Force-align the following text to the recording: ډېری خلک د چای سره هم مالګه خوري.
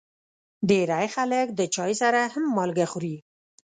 ډېری 0.69 1.07
خلک 1.15 1.47
د 1.59 1.61
چای 1.75 1.91
سره 2.01 2.19
هم 2.33 2.45
مالګه 2.55 2.85
خوري. 2.91 3.15